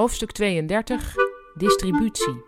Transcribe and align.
Hoofdstuk 0.00 0.32
32 0.32 1.14
Distributie. 1.54 2.42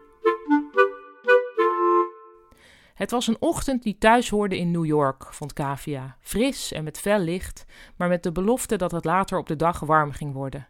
Het 2.94 3.10
was 3.10 3.26
een 3.26 3.36
ochtend 3.40 3.83
die 3.83 3.99
thuis 3.99 4.28
hoorde 4.28 4.58
in 4.58 4.70
New 4.70 4.84
York, 4.84 5.34
vond 5.34 5.52
Kavia. 5.52 6.17
Fris 6.20 6.73
en 6.73 6.84
met 6.84 6.99
fel 6.99 7.18
licht, 7.18 7.65
maar 7.96 8.09
met 8.09 8.23
de 8.23 8.32
belofte 8.32 8.77
dat 8.77 8.93
het 8.93 9.04
later 9.04 9.38
op 9.38 9.46
de 9.46 9.56
dag 9.56 9.80
warm 9.80 10.12
ging 10.12 10.32
worden. 10.34 10.68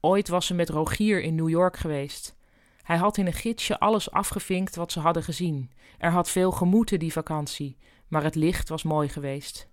Ooit 0.00 0.28
was 0.28 0.46
ze 0.46 0.54
met 0.54 0.68
Rogier 0.68 1.22
in 1.22 1.34
New 1.34 1.48
York 1.48 1.76
geweest. 1.76 2.36
Hij 2.82 2.96
had 2.96 3.16
in 3.16 3.26
een 3.26 3.32
gidsje 3.32 3.78
alles 3.78 4.10
afgevinkt 4.10 4.76
wat 4.76 4.92
ze 4.92 5.00
hadden 5.00 5.22
gezien. 5.22 5.70
Er 5.98 6.10
had 6.10 6.30
veel 6.30 6.50
gemoeten 6.50 6.98
die 6.98 7.12
vakantie, 7.12 7.78
maar 8.08 8.22
het 8.22 8.34
licht 8.34 8.68
was 8.68 8.82
mooi 8.82 9.08
geweest. 9.08 9.68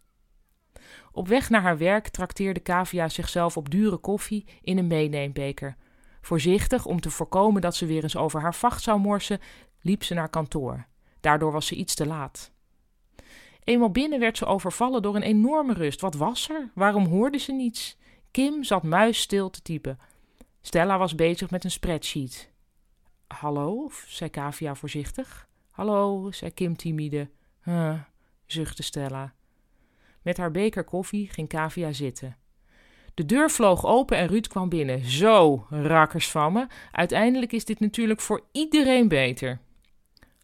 Op 1.12 1.28
weg 1.28 1.50
naar 1.50 1.62
haar 1.62 1.78
werk 1.78 2.08
trakteerde 2.08 2.60
Kavia 2.60 3.10
zichzelf 3.10 3.58
op 3.58 3.70
dure 3.70 3.98
koffie 3.98 4.48
in 4.62 4.78
een 4.78 4.88
meeneembeker. 4.88 5.78
Voorzichtig, 6.22 6.86
om 6.86 7.02
te 7.02 7.10
voorkomen 7.10 7.62
dat 7.62 7.76
ze 7.76 7.86
weer 7.86 8.04
eens 8.04 8.16
over 8.16 8.42
haar 8.42 8.56
vacht 8.56 8.84
zou 8.84 9.00
morsen, 9.00 9.40
liep 9.82 10.04
ze 10.04 10.14
naar 10.14 10.30
kantoor. 10.30 10.86
Daardoor 11.20 11.52
was 11.52 11.68
ze 11.68 11.76
iets 11.76 11.96
te 11.96 12.06
laat. 12.06 12.52
Eenmaal 13.64 13.92
binnen 13.92 14.20
werd 14.20 14.38
ze 14.38 14.46
overvallen 14.46 15.02
door 15.02 15.16
een 15.16 15.22
enorme 15.22 15.74
rust. 15.74 16.02
Wat 16.02 16.16
was 16.16 16.50
er? 16.50 16.72
Waarom 16.74 17.06
hoorde 17.06 17.38
ze 17.38 17.52
niets? 17.52 17.98
Kim 18.32 18.64
zat 18.64 18.84
muisstil 18.84 19.50
te 19.50 19.62
typen. 19.62 20.00
Stella 20.62 20.98
was 20.98 21.16
bezig 21.16 21.50
met 21.50 21.64
een 21.64 21.72
spreadsheet. 21.72 22.52
Hallo, 23.28 23.90
zei 24.08 24.30
Kavia 24.30 24.76
voorzichtig. 24.76 25.50
Hallo, 25.70 26.32
zei 26.32 26.54
Kim 26.54 26.76
timide. 26.76 27.30
Huh, 27.64 28.00
zuchtte 28.46 28.84
Stella. 28.84 29.34
Met 30.22 30.38
haar 30.38 30.52
beker 30.52 30.84
koffie 30.84 31.30
ging 31.30 31.48
Kavia 31.48 31.92
zitten. 31.92 32.38
De 33.22 33.28
deur 33.28 33.50
vloog 33.52 33.86
open 33.86 34.18
en 34.18 34.28
Ruud 34.28 34.48
kwam 34.48 34.70
binnen. 34.70 35.06
Zo, 35.06 35.66
rakkers 35.70 36.32
van 36.32 36.54
me. 36.54 36.68
Uiteindelijk 36.92 37.52
is 37.52 37.66
dit 37.66 37.80
natuurlijk 37.80 38.22
voor 38.22 38.42
iedereen 38.52 39.08
beter. 39.08 39.60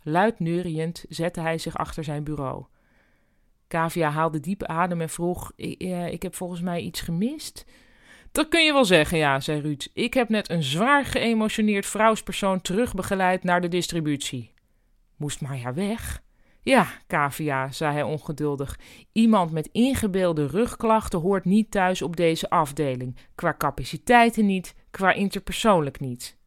Luid 0.04 0.40
neuriënd 0.40 1.06
zette 1.10 1.40
hij 1.42 1.58
zich 1.58 1.78
achter 1.78 2.04
zijn 2.04 2.24
bureau. 2.24 2.66
Kavia 3.68 4.10
haalde 4.10 4.40
diep 4.40 4.64
adem 4.64 5.02
en 5.02 5.10
vroeg: 5.10 5.52
ik, 5.56 5.82
eh, 5.82 6.14
heb 6.20 6.36
volgens 6.36 6.62
mij 6.62 6.82
iets 6.82 7.02
gemist. 7.02 7.66
Dat 8.32 8.48
kun 8.48 8.66
je 8.66 8.74
wel 8.74 8.86
zeggen, 8.86 9.18
ja, 9.18 9.40
zei 9.40 9.62
Ruud. 9.62 9.88
Ik 9.94 10.14
heb 10.14 10.30
net 10.30 10.50
een 10.50 10.64
zwaar 10.64 11.06
geëmotioneerd 11.06 11.86
vrouwspersoon 11.86 12.62
terugbegeleid 12.62 13.44
naar 13.44 13.62
de 13.62 13.68
distributie. 13.68 14.54
Moest 15.16 15.42
Marja 15.42 15.74
weg? 15.74 16.22
Ja, 16.68 16.88
Kavia, 17.08 17.72
zei 17.72 17.94
hij 17.94 18.04
ongeduldig. 18.04 18.80
Iemand 19.12 19.52
met 19.52 19.70
ingebeelde 19.72 20.48
rugklachten 20.48 21.20
hoort 21.20 21.46
niet 21.46 21.72
thuis 21.72 22.02
op 22.02 22.16
deze 22.16 22.50
afdeling. 22.50 23.18
Qua 23.36 23.56
capaciteiten 23.58 24.46
niet, 24.46 24.76
qua 24.92 25.14
interpersoonlijk 25.14 26.00
niet. 26.00 26.38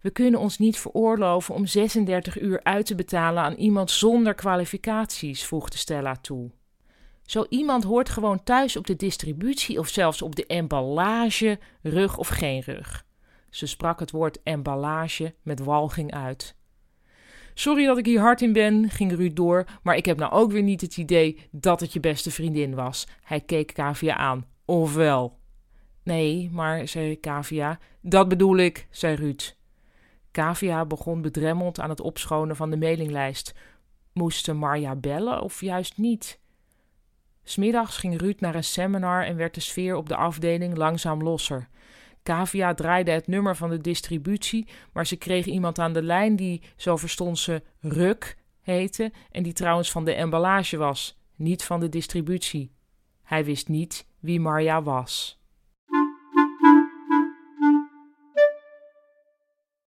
We 0.00 0.10
kunnen 0.10 0.40
ons 0.40 0.58
niet 0.58 0.78
veroorloven 0.78 1.54
om 1.54 1.66
36 1.66 2.40
uur 2.40 2.60
uit 2.62 2.86
te 2.86 2.94
betalen 2.94 3.42
aan 3.42 3.54
iemand 3.54 3.90
zonder 3.90 4.34
kwalificaties, 4.34 5.46
voegde 5.46 5.76
Stella 5.76 6.16
toe. 6.16 6.50
Zo 7.22 7.46
iemand 7.48 7.84
hoort 7.84 8.08
gewoon 8.08 8.42
thuis 8.42 8.76
op 8.76 8.86
de 8.86 8.96
distributie 8.96 9.78
of 9.78 9.88
zelfs 9.88 10.22
op 10.22 10.36
de 10.36 10.46
emballage, 10.46 11.58
rug 11.82 12.18
of 12.18 12.28
geen 12.28 12.60
rug. 12.60 13.06
Ze 13.50 13.66
sprak 13.66 14.00
het 14.00 14.10
woord 14.10 14.42
emballage 14.42 15.34
met 15.42 15.60
walging 15.60 16.12
uit. 16.12 16.55
Sorry 17.58 17.86
dat 17.86 17.98
ik 17.98 18.06
hier 18.06 18.20
hard 18.20 18.42
in 18.42 18.52
ben, 18.52 18.90
ging 18.90 19.12
Ruud 19.12 19.36
door, 19.36 19.64
maar 19.82 19.96
ik 19.96 20.04
heb 20.04 20.18
nou 20.18 20.32
ook 20.32 20.52
weer 20.52 20.62
niet 20.62 20.80
het 20.80 20.96
idee 20.96 21.48
dat 21.50 21.80
het 21.80 21.92
je 21.92 22.00
beste 22.00 22.30
vriendin 22.30 22.74
was. 22.74 23.06
Hij 23.22 23.40
keek 23.40 23.74
Kavia 23.74 24.16
aan. 24.16 24.46
Ofwel? 24.64 25.38
Nee, 26.02 26.50
maar, 26.52 26.88
zei 26.88 27.20
Kavia. 27.20 27.78
Dat 28.00 28.28
bedoel 28.28 28.56
ik, 28.56 28.86
zei 28.90 29.14
Ruud. 29.14 29.56
Kavia 30.30 30.84
begon 30.84 31.22
bedremmeld 31.22 31.80
aan 31.80 31.90
het 31.90 32.00
opschonen 32.00 32.56
van 32.56 32.70
de 32.70 32.76
mailinglijst. 32.76 33.54
Moesten 34.12 34.56
Marja 34.56 34.96
bellen 34.96 35.42
of 35.42 35.60
juist 35.60 35.98
niet? 35.98 36.40
Smiddags 37.44 37.96
ging 37.96 38.20
Ruud 38.20 38.40
naar 38.40 38.54
een 38.54 38.64
seminar 38.64 39.24
en 39.24 39.36
werd 39.36 39.54
de 39.54 39.60
sfeer 39.60 39.94
op 39.94 40.08
de 40.08 40.16
afdeling 40.16 40.76
langzaam 40.76 41.22
losser. 41.22 41.68
Kavia 42.26 42.74
draaide 42.74 43.10
het 43.10 43.26
nummer 43.26 43.56
van 43.56 43.70
de 43.70 43.80
distributie, 43.80 44.68
maar 44.92 45.06
ze 45.06 45.16
kreeg 45.16 45.44
iemand 45.44 45.78
aan 45.78 45.92
de 45.92 46.02
lijn 46.02 46.36
die, 46.36 46.62
zo 46.76 46.96
verstond 46.96 47.38
ze, 47.38 47.62
Ruk 47.80 48.36
heette 48.60 49.12
en 49.30 49.42
die 49.42 49.52
trouwens 49.52 49.90
van 49.90 50.04
de 50.04 50.12
emballage 50.12 50.76
was, 50.76 51.18
niet 51.36 51.64
van 51.64 51.80
de 51.80 51.88
distributie. 51.88 52.72
Hij 53.22 53.44
wist 53.44 53.68
niet 53.68 54.06
wie 54.20 54.40
Marja 54.40 54.82
was. 54.82 55.40